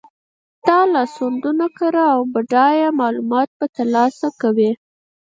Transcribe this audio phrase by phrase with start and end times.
[0.67, 3.63] دا لاسوندونه کره او بډایه معلومات په
[3.93, 4.71] لاس راکوي.